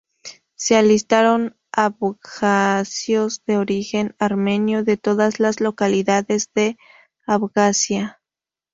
Se 0.55 0.75
alistaron 0.77 1.59
abjasios 1.71 3.43
de 3.45 3.57
origen 3.59 4.15
armenio 4.17 4.83
de 4.83 4.97
todas 4.97 5.39
las 5.39 5.59
localidades 5.59 6.49
de 6.55 6.79
Abjasia. 7.27 8.19